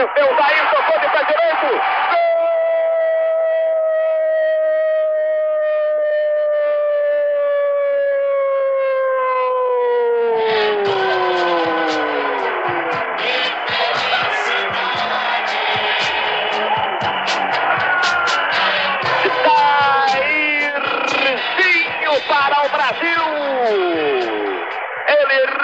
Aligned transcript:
Venceu 0.00 0.32
o 0.32 0.34
Jair, 0.34 0.70
tocou 0.70 0.98
de 0.98 1.08
pé 1.10 1.24
direito. 1.24 1.66
Gol! 1.66 2.49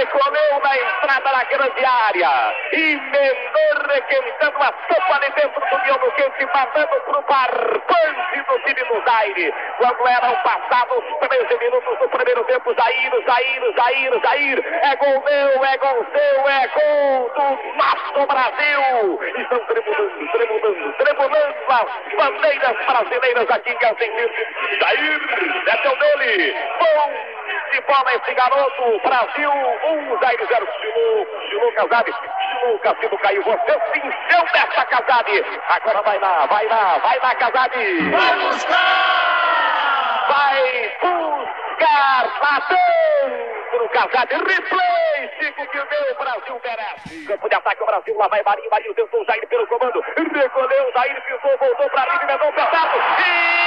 Recolheu 0.00 0.60
na 0.62 0.76
entrada 0.78 1.30
da 1.30 1.44
grande 1.44 1.84
área. 1.84 2.54
Emendou 2.72 3.60
requentando 3.88 4.58
a 4.58 4.72
sopa 4.88 5.20
de 5.20 5.32
dentro 5.34 5.60
do 5.60 5.82
miolo 5.84 6.12
quente, 6.12 6.46
mandando 6.54 7.00
para 7.00 7.18
o 7.18 7.22
barbante 7.22 8.42
do 8.48 8.58
time 8.60 8.84
do 8.84 9.04
Zaire. 9.04 9.54
Quando 9.78 10.08
eram 10.08 10.34
passados 10.36 11.04
13 11.20 11.58
minutos 11.58 11.98
do 11.98 12.08
primeiro 12.08 12.44
tempo, 12.44 12.74
Jair, 12.74 13.12
Jair, 13.26 13.74
Jair, 13.76 14.20
Jair. 14.22 14.64
É 14.82 14.96
gol 14.96 15.22
meu, 15.22 15.64
é 15.64 15.76
gol 15.78 16.06
seu, 16.12 16.48
é 16.48 16.68
gol 16.68 17.30
do 17.34 17.76
nosso 17.76 18.26
Brasil. 18.26 19.20
Estão 19.36 19.58
tremulando, 19.66 20.28
tremulando, 20.32 20.92
tremulando 20.94 21.54
as 21.68 22.14
bandeiras 22.14 22.86
brasileiras 22.86 23.50
aqui 23.50 23.70
em 23.70 23.86
Helsinki. 23.86 24.78
Jair, 24.80 25.64
é 25.66 25.76
teu 25.76 25.96
dele. 25.96 26.56
Bom 26.78 27.39
de 27.70 27.80
bola 27.82 28.14
esse 28.14 28.34
garoto. 28.34 29.00
Brasil 29.02 29.50
1, 29.50 30.12
um, 30.12 30.18
Zaire 30.20 30.46
0. 30.46 30.68
Chilu, 30.80 31.26
Chilu 31.48 31.72
Casade. 31.72 32.12
Chilu 32.12 32.78
Cassino 32.80 33.18
caiu. 33.18 33.42
Você 33.42 33.72
se 33.72 33.98
encheu 33.98 34.44
dessa 34.52 34.84
Casade. 34.86 35.44
Agora 35.68 36.02
vai 36.02 36.18
lá, 36.18 36.46
vai 36.46 36.66
lá, 36.66 36.98
vai 36.98 37.18
lá, 37.18 37.34
Casade. 37.36 38.10
Vai 38.10 38.38
buscar! 38.38 39.30
Vai 40.28 40.98
buscar 41.00 42.24
lá 42.40 42.66
dentro, 42.68 43.88
Casade. 43.88 44.34
Replay, 44.34 45.30
Chico, 45.38 45.66
que 45.66 45.78
o 45.78 46.14
Brasil 46.18 46.60
merece. 46.64 47.26
Campo 47.26 47.48
de 47.48 47.54
ataque, 47.54 47.82
o 47.82 47.86
Brasil. 47.86 48.16
Lá 48.16 48.28
vai 48.28 48.42
Marinho. 48.42 48.70
Marinho 48.70 48.94
tentou 48.94 49.20
o 49.20 49.24
Jair 49.24 49.46
pelo 49.48 49.66
comando. 49.66 50.04
Recolheu, 50.16 50.92
Jair 50.92 51.22
pisou, 51.22 51.58
voltou 51.58 51.90
para 51.90 52.12
ali, 52.12 52.22
emendou 52.22 52.48
o 52.48 52.52
pesado. 52.52 52.98
E 53.18 53.59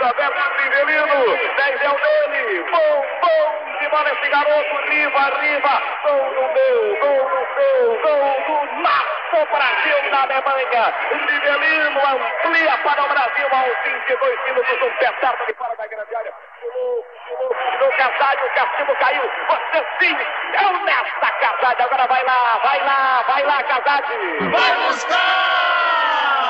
Roberto 0.00 0.62
Rivelino, 0.62 1.36
10 1.56 1.82
é 1.82 1.90
o 1.90 1.94
dele, 1.94 2.64
bom, 2.70 3.06
bom 3.20 3.78
de 3.80 3.88
bola 3.88 4.10
esse 4.10 4.28
garoto, 4.30 4.76
Riva, 4.88 5.40
Riva, 5.40 5.82
gol 6.04 6.34
do 6.34 6.42
meu, 6.54 6.96
gol 7.00 7.28
do 7.28 7.46
seu, 7.54 8.00
gol 8.00 8.34
do 8.46 8.80
nosso 8.80 9.46
Brasil 9.52 10.10
na 10.10 10.22
Alemanha, 10.22 10.94
Rivelino 11.10 12.00
amplia 12.00 12.78
para 12.78 13.02
o 13.02 13.08
Brasil 13.08 13.48
aos 13.52 13.84
22 13.84 14.44
minutos, 14.46 14.82
um 14.82 14.90
pé 14.96 15.12
certo 15.20 15.46
de 15.46 15.54
fora 15.54 15.76
da 15.76 15.86
grande 15.86 16.16
área, 16.16 16.32
pulou, 16.62 17.04
pulou, 17.28 17.54
pulou, 17.54 17.92
Casalho, 17.92 18.46
o 18.46 18.50
castigo 18.54 18.96
caiu, 18.96 19.30
você 19.48 19.86
sim, 20.00 20.16
é 20.54 20.66
o 20.66 20.84
nessa 20.84 21.30
Casalho, 21.40 21.82
agora 21.82 22.06
vai 22.06 22.24
lá, 22.24 22.58
vai 22.62 22.84
lá, 22.84 23.24
vai 23.28 23.42
lá, 23.42 23.62
Casalho, 23.64 24.50
Vai 24.50 24.86
buscar! 24.86 25.60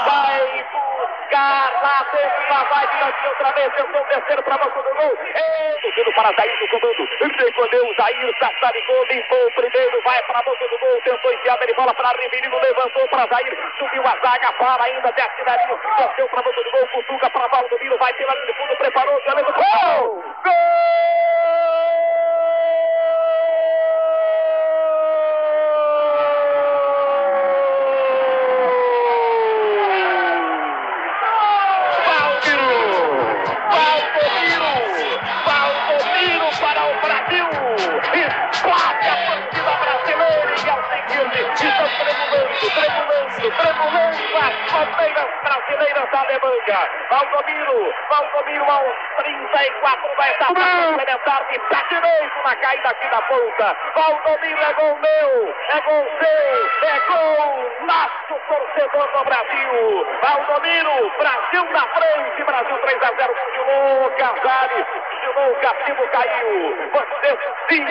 vai 0.06 0.40
buscar 0.40 0.59
lá 1.82 2.06
dentro, 2.12 2.50
lá 2.50 2.64
vai 2.64 2.86
diante 2.86 3.28
outra 3.28 3.52
vez, 3.52 3.72
tentou 3.74 4.04
descer 4.06 4.42
para 4.42 4.58
boca 4.58 4.82
do 4.82 4.94
gol, 4.94 5.18
é, 5.34 6.12
para 6.14 6.32
Jair 6.36 6.58
do 6.58 6.68
comando, 6.68 7.08
recolheu 7.38 7.84
o 7.86 7.94
Jair, 7.94 8.34
sassaricou, 8.38 9.04
limpou 9.06 9.46
o 9.46 9.52
primeiro, 9.52 10.02
vai 10.02 10.22
para 10.22 10.42
boca 10.42 10.68
do 10.68 10.78
gol, 10.78 11.00
tentou 11.02 11.32
enfiar 11.32 11.58
de 11.58 11.74
bola 11.74 11.94
para 11.94 12.18
Riverino, 12.20 12.58
levantou 12.58 13.08
para 13.08 13.26
Jair, 13.28 13.58
subiu 13.78 14.02
a 14.06 14.16
zaga, 14.22 14.52
para 14.52 14.84
ainda, 14.84 15.12
desce 15.12 15.44
Darinho, 15.44 15.78
desceu 15.96 16.28
para 16.28 16.42
boca 16.42 16.62
do 16.62 16.70
gol, 16.70 16.86
Cutuca 16.88 17.30
para 17.30 17.48
Valdomiro, 17.48 17.98
vai 17.98 18.12
pela 18.14 18.34
linha 18.34 18.46
de 18.46 18.52
fundo, 18.54 18.76
preparou, 18.76 19.20
já 19.24 19.34
levou, 19.34 19.52
gol! 19.52 20.24
tremulando 20.44 21.59
as 44.60 44.70
bandeiras 44.70 45.26
brasileiras 45.42 46.10
da 46.10 46.20
Alemanha. 46.20 46.88
Valdomiro, 47.10 47.94
Valdomiro 48.08 48.70
aos 48.70 48.94
34 49.16 50.16
da 50.16 50.30
etapa 50.30 50.54
complementar 50.54 51.44
de 51.50 51.58
pé 51.58 51.84
direito 51.88 52.42
na 52.44 52.56
caída 52.56 52.88
aqui 52.90 53.08
da 53.08 53.22
ponta. 53.22 53.76
Valdomiro 53.94 54.62
é 54.62 54.72
gol 54.74 54.98
meu, 54.98 55.54
é 55.68 55.80
gol 55.80 56.06
seu, 56.20 56.88
é 56.88 57.00
gol 57.08 57.70
nosso 57.86 58.40
torcedor 58.48 59.08
do 59.12 59.24
Brasil. 59.24 60.06
Valdomiro, 60.22 61.12
Brasil 61.18 61.64
na 61.72 61.86
frente, 61.88 62.44
Brasil 62.44 62.78
3 62.78 63.02
a 63.02 63.12
0. 63.16 63.34
Continuou 63.34 64.10
Casale, 64.10 64.84
continuou, 64.84 65.52
o 65.52 65.60
castigo 65.60 66.08
caiu. 66.08 66.90
Você 66.92 67.38
sim 67.68 67.86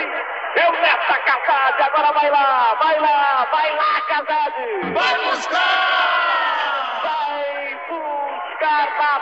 eu 0.55 0.71
nessa 0.71 1.17
Casade, 1.19 1.83
agora 1.83 2.11
vai 2.11 2.29
lá, 2.29 2.75
vai 2.79 2.99
lá, 2.99 3.47
vai 3.51 3.75
lá, 3.75 4.01
Casade! 4.07 4.91
Vai 4.93 5.15
buscar! 5.25 6.18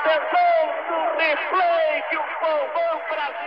Atenção 0.08 0.58
do 0.88 1.18
replay 1.18 2.02
que 2.10 2.18
o 2.18 2.24
povão 2.40 3.02
brasileiro. 3.10 3.38